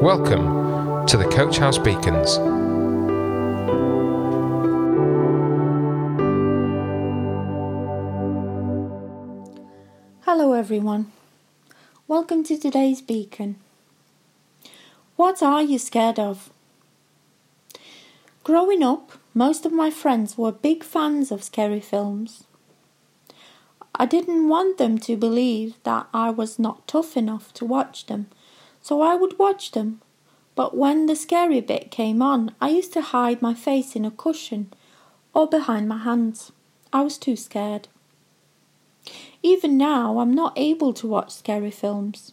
[0.00, 2.36] Welcome to the Coach House Beacons.
[10.26, 11.12] Hello, everyone.
[12.06, 13.56] Welcome to today's beacon.
[15.16, 16.50] What are you scared of?
[18.44, 22.44] Growing up, most of my friends were big fans of scary films.
[23.94, 28.26] I didn't want them to believe that I was not tough enough to watch them
[28.86, 30.00] so I would watch them.
[30.54, 34.12] But when the scary bit came on, I used to hide my face in a
[34.12, 34.72] cushion
[35.34, 36.52] or behind my hands.
[36.92, 37.88] I was too scared.
[39.42, 42.32] Even now, I'm not able to watch scary films.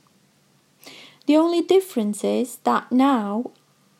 [1.25, 3.49] The only difference is that now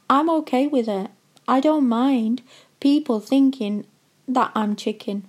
[0.08, 1.10] I'm okay with it.
[1.48, 2.44] I don't mind
[2.80, 3.88] people thinking
[4.28, 5.26] that I'm chicken.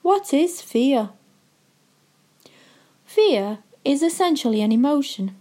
[0.00, 1.10] What is fear?
[3.04, 3.58] Fear
[3.88, 5.34] is essentially an emotion.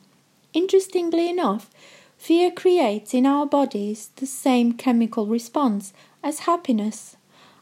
[0.53, 1.69] Interestingly enough,
[2.17, 5.91] fear creates in our bodies the same chemical response
[6.23, 7.17] as happiness,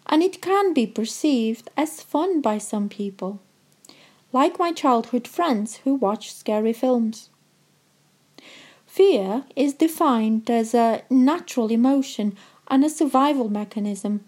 [0.06, 3.40] and it can be perceived as fun by some people,
[4.32, 7.30] like my childhood friends who watch scary films.
[8.86, 14.24] Fear is defined as a natural emotion and a survival mechanism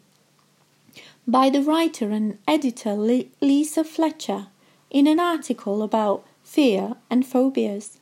[1.28, 4.48] by the writer and editor Lisa Fletcher
[4.90, 8.00] in an article about fear, and phobias.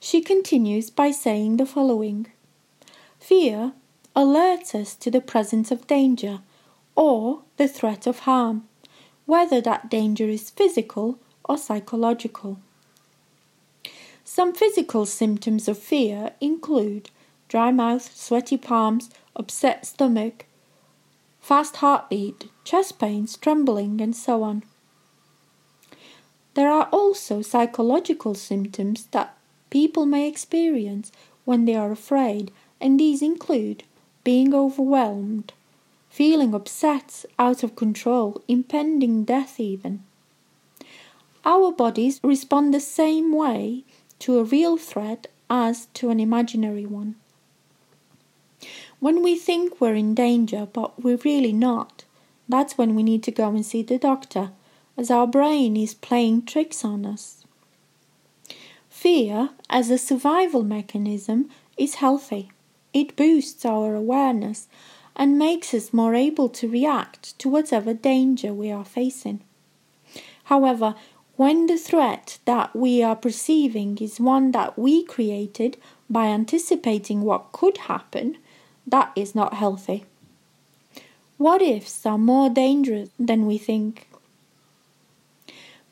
[0.00, 2.26] She continues by saying the following
[3.20, 3.72] Fear
[4.16, 6.40] alerts us to the presence of danger
[6.94, 8.66] or the threat of harm,
[9.26, 12.58] whether that danger is physical or psychological.
[14.24, 17.10] Some physical symptoms of fear include
[17.48, 20.46] dry mouth, sweaty palms, upset stomach,
[21.38, 24.62] fast heartbeat, chest pains, trembling, and so on.
[26.56, 29.36] There are also psychological symptoms that
[29.68, 31.12] people may experience
[31.44, 33.84] when they are afraid, and these include
[34.24, 35.52] being overwhelmed,
[36.08, 40.02] feeling upset, out of control, impending death, even.
[41.44, 43.84] Our bodies respond the same way
[44.20, 47.16] to a real threat as to an imaginary one.
[48.98, 52.04] When we think we're in danger, but we're really not,
[52.48, 54.52] that's when we need to go and see the doctor
[54.96, 57.44] as our brain is playing tricks on us.
[58.88, 62.50] Fear, as a survival mechanism, is healthy.
[62.94, 64.68] It boosts our awareness
[65.14, 69.40] and makes us more able to react to whatever danger we are facing.
[70.44, 70.94] However,
[71.36, 75.76] when the threat that we are perceiving is one that we created
[76.08, 78.38] by anticipating what could happen,
[78.86, 80.04] that is not healthy.
[81.36, 84.08] What ifs are more dangerous than we think.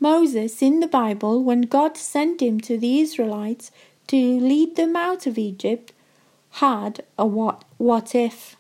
[0.05, 3.71] Moses in the Bible, when God sent him to the Israelites
[4.09, 5.95] to lead them out of Egypt,
[6.61, 8.55] had a what, what if.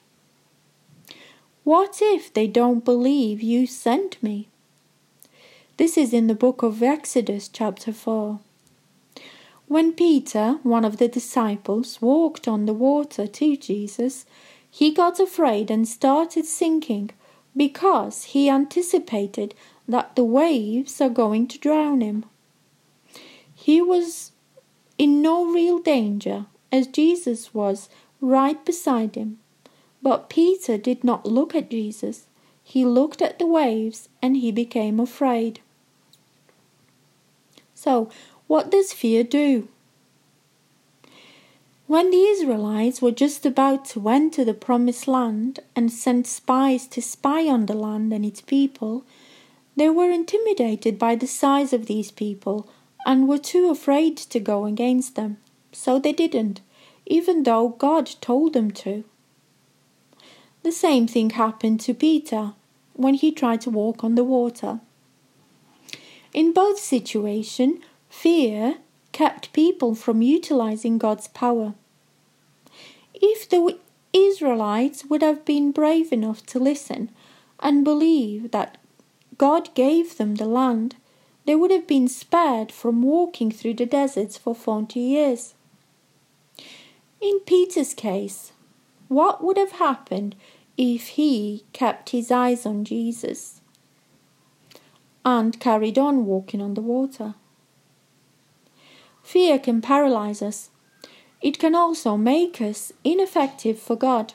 [1.62, 4.48] What if they don't believe you sent me?
[5.76, 8.40] This is in the book of Exodus, chapter 4.
[9.68, 14.24] When Peter, one of the disciples, walked on the water to Jesus,
[14.70, 17.10] he got afraid and started sinking
[17.54, 19.54] because he anticipated
[19.88, 22.24] that the waves are going to drown him.
[23.54, 24.32] He was
[24.98, 27.88] in no real danger, as Jesus was
[28.20, 29.38] right beside him.
[30.02, 32.26] But Peter did not look at Jesus.
[32.62, 35.60] He looked at the waves and he became afraid.
[37.74, 38.10] So,
[38.46, 39.68] what does fear do?
[41.86, 47.02] When the Israelites were just about to enter the promised land and sent spies to
[47.02, 49.04] spy on the land and its people,
[49.76, 52.68] they were intimidated by the size of these people
[53.06, 55.38] and were too afraid to go against them,
[55.72, 56.60] so they didn't,
[57.06, 59.04] even though God told them to.
[60.62, 62.54] The same thing happened to Peter
[62.94, 64.80] when he tried to walk on the water.
[66.32, 68.78] In both situations, fear
[69.12, 71.74] kept people from utilizing God's power.
[73.12, 73.78] If the
[74.12, 77.10] Israelites would have been brave enough to listen
[77.60, 78.78] and believe that
[79.38, 80.96] God gave them the land,
[81.46, 85.54] they would have been spared from walking through the deserts for forty years.
[87.20, 88.52] In Peter's case,
[89.08, 90.36] what would have happened
[90.76, 93.60] if he kept his eyes on Jesus
[95.24, 97.34] and carried on walking on the water?
[99.22, 100.70] Fear can paralyze us.
[101.40, 104.34] It can also make us ineffective for God.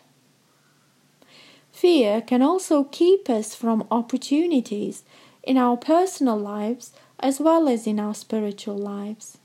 [1.80, 5.04] Fear can also keep us from opportunities
[5.44, 6.92] in our personal lives
[7.22, 9.38] as well as in our spiritual lives.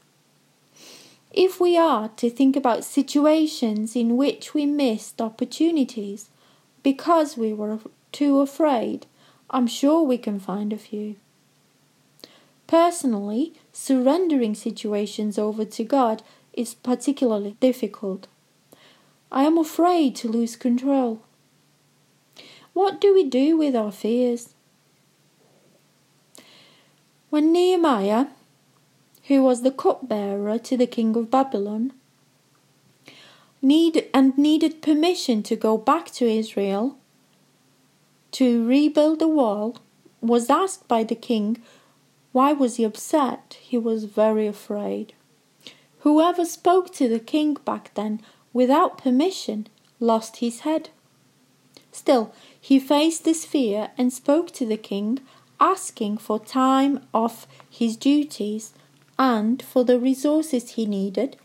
[1.30, 6.28] If we are to think about situations in which we missed opportunities
[6.82, 7.78] because we were
[8.10, 9.06] too afraid,
[9.48, 11.14] I'm sure we can find a few.
[12.66, 18.26] Personally, surrendering situations over to God is particularly difficult.
[19.30, 21.22] I am afraid to lose control.
[22.74, 24.54] What do we do with our fears?
[27.30, 28.26] When Nehemiah,
[29.28, 31.92] who was the cupbearer to the king of Babylon,
[33.62, 36.98] need and needed permission to go back to Israel
[38.32, 39.78] to rebuild the wall,
[40.20, 41.62] was asked by the king
[42.32, 43.56] why was he upset.
[43.60, 45.12] He was very afraid.
[46.00, 48.20] Whoever spoke to the king back then
[48.52, 49.68] without permission
[50.00, 50.88] lost his head.
[51.92, 52.32] Still,
[52.64, 55.18] he faced this fear and spoke to the king,
[55.60, 58.72] asking for time off his duties
[59.18, 61.36] and for the resources he needed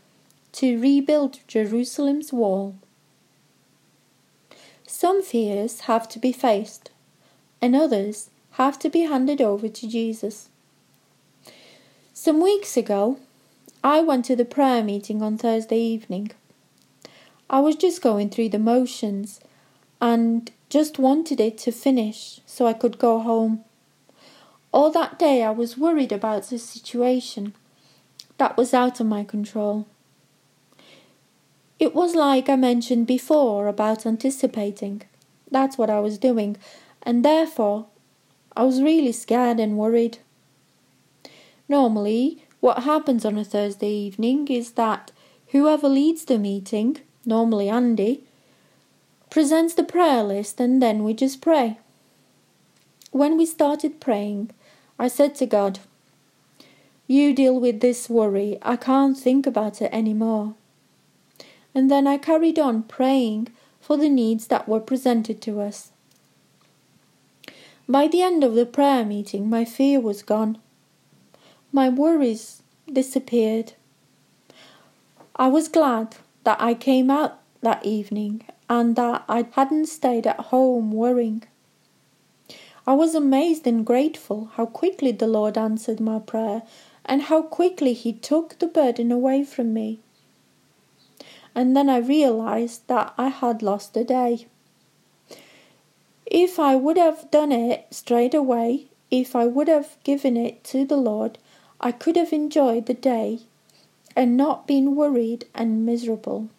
[0.50, 2.74] to rebuild Jerusalem's wall.
[4.86, 6.90] Some fears have to be faced,
[7.60, 10.48] and others have to be handed over to Jesus.
[12.14, 13.18] Some weeks ago,
[13.84, 16.30] I went to the prayer meeting on Thursday evening.
[17.50, 19.38] I was just going through the motions
[20.00, 23.64] and just wanted it to finish so I could go home.
[24.72, 27.54] All that day I was worried about the situation
[28.38, 29.86] that was out of my control.
[31.80, 35.02] It was like I mentioned before about anticipating.
[35.50, 36.56] That's what I was doing,
[37.02, 37.86] and therefore
[38.56, 40.18] I was really scared and worried.
[41.68, 45.10] Normally, what happens on a Thursday evening is that
[45.48, 48.24] whoever leads the meeting, normally Andy,
[49.30, 51.78] presents the prayer list and then we just pray.
[53.12, 54.50] When we started praying,
[54.98, 55.78] I said to God,
[57.06, 60.54] You deal with this worry, I can't think about it anymore.
[61.74, 63.48] And then I carried on praying
[63.80, 65.90] for the needs that were presented to us.
[67.88, 70.58] By the end of the prayer meeting, my fear was gone.
[71.72, 72.62] My worries
[72.92, 73.72] disappeared.
[75.36, 80.38] I was glad that I came out that evening and that I hadn't stayed at
[80.38, 81.42] home worrying.
[82.86, 86.62] I was amazed and grateful how quickly the Lord answered my prayer
[87.04, 89.98] and how quickly He took the burden away from me.
[91.52, 94.46] And then I realized that I had lost a day.
[96.24, 100.84] If I would have done it straight away, if I would have given it to
[100.84, 101.38] the Lord,
[101.80, 103.40] I could have enjoyed the day
[104.14, 106.50] and not been worried and miserable.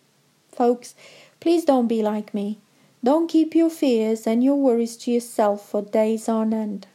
[0.52, 0.94] Folks,
[1.42, 2.60] please don't be like me.
[3.04, 6.88] Don't keep your fears and your worries to yourself for days on end.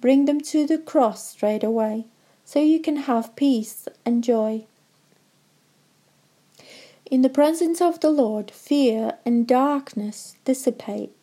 [0.00, 2.04] Bring them to the cross straight away
[2.44, 4.66] so you can have peace and joy.
[7.10, 11.14] In the presence of the Lord, fear and darkness dissipate.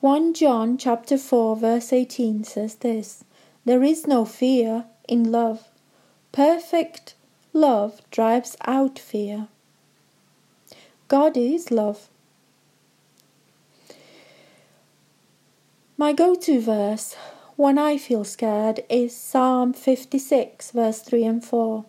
[0.00, 3.24] 1 John chapter 4 verse 18 says this,
[3.64, 5.68] there is no fear in love.
[6.32, 7.14] Perfect
[7.52, 9.46] love drives out fear.
[11.12, 12.08] God is love.
[15.98, 17.16] My go to verse
[17.56, 21.84] when I feel scared is Psalm 56, verse 3 and 4.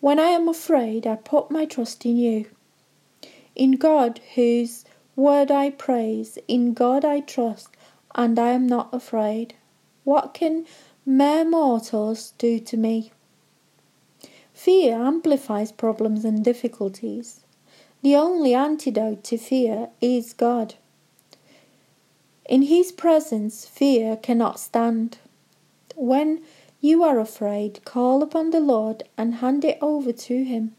[0.00, 2.50] When I am afraid, I put my trust in you.
[3.54, 4.84] In God, whose
[5.16, 7.70] word I praise, in God I trust,
[8.14, 9.54] and I am not afraid.
[10.04, 10.66] What can
[11.06, 13.12] mere mortals do to me.
[14.52, 17.40] Fear amplifies problems and difficulties.
[18.06, 20.76] The only antidote to fear is God.
[22.48, 25.18] In His presence, fear cannot stand.
[25.96, 26.42] When
[26.80, 30.76] you are afraid, call upon the Lord and hand it over to Him.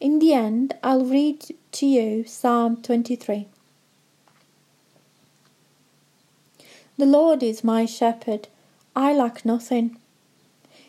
[0.00, 3.46] In the end, I'll read to you Psalm 23.
[6.96, 8.48] The Lord is my shepherd.
[8.96, 9.98] I lack nothing.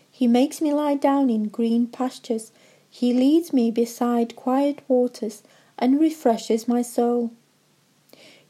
[0.09, 2.53] He makes me lie down in green pastures.
[2.97, 5.43] He leads me beside quiet waters
[5.77, 7.31] and refreshes my soul.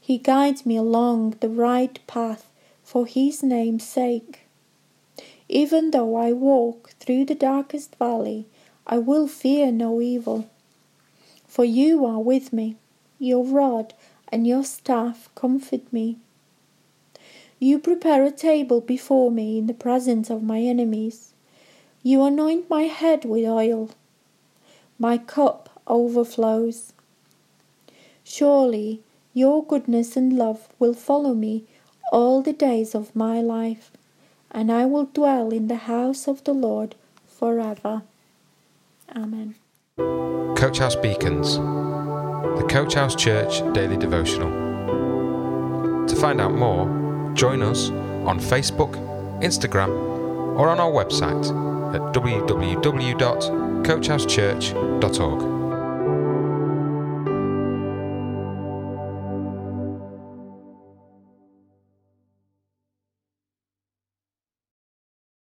[0.00, 2.48] He guides me along the right path
[2.84, 4.42] for his name's sake.
[5.48, 8.46] Even though I walk through the darkest valley,
[8.86, 10.48] I will fear no evil.
[11.48, 12.76] For you are with me,
[13.18, 13.94] your rod
[14.28, 16.18] and your staff comfort me.
[17.58, 21.34] You prepare a table before me in the presence of my enemies.
[22.04, 23.90] You anoint my head with oil.
[24.98, 26.92] My cup overflows.
[28.24, 29.02] Surely
[29.34, 31.64] your goodness and love will follow me
[32.10, 33.90] all the days of my life,
[34.50, 36.94] and I will dwell in the house of the Lord
[37.26, 38.02] forever.
[39.14, 39.56] Amen.
[40.56, 44.50] Coach House Beacons, the Coach House Church Daily Devotional.
[46.06, 46.86] To find out more,
[47.34, 48.94] join us on Facebook,
[49.42, 49.90] Instagram,
[50.58, 51.44] or on our website
[51.94, 55.55] at www coachhousechurch.org.